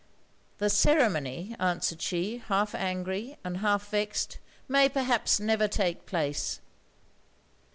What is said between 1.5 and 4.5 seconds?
answered she, half angry and half vexed,